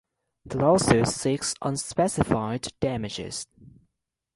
[0.45, 3.45] The lawsuit seeks unspecified damages.